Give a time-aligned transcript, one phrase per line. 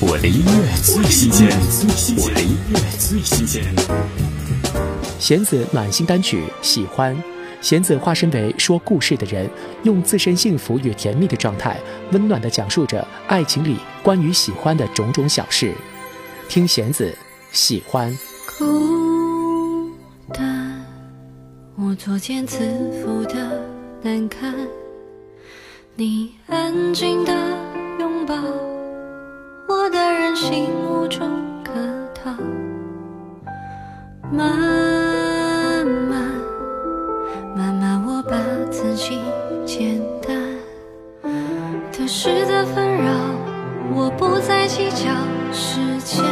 [0.00, 1.48] 我的音乐最新鲜，
[2.18, 3.64] 我的音乐最新鲜。
[5.18, 7.16] 弦子暖心单曲《喜欢》，
[7.60, 9.50] 弦子化身为说故事的人，
[9.82, 11.80] 用自身幸福与甜蜜的状态，
[12.12, 15.74] 温暖地讲述着爱情里关于喜欢的种种小事。
[16.48, 17.06] 听弦子
[17.50, 18.12] 《喜欢》。
[18.56, 19.90] 孤
[20.32, 20.80] 单，
[21.76, 22.56] 我作茧自
[23.04, 23.64] 缚的
[24.02, 24.54] 难堪，
[25.96, 27.32] 你安静的
[27.98, 28.36] 拥抱。
[30.38, 31.24] 心无处
[31.64, 31.72] 可
[32.14, 32.30] 逃，
[34.30, 36.24] 慢慢
[37.56, 38.36] 慢慢，我把
[38.70, 39.18] 自己
[39.66, 40.36] 简单。
[41.90, 43.10] 得失的纷扰，
[43.92, 45.10] 我不再计较
[45.52, 46.24] 时间，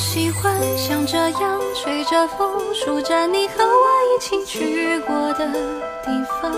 [0.00, 5.46] 喜欢像这样吹着风，数着你和我一起去过的
[6.02, 6.50] 地方。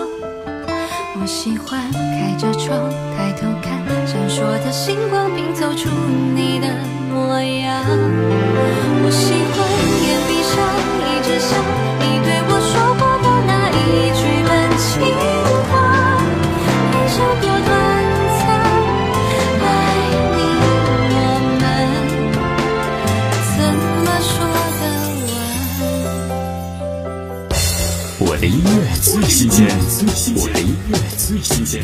[1.19, 5.89] 我喜欢开着窗，抬头看闪烁的星光，并走出
[6.33, 6.67] 你的
[7.11, 7.83] 模样。
[9.03, 9.33] 我喜
[28.43, 29.65] 的音乐最新鲜，
[30.35, 31.81] 我的音乐最新鲜。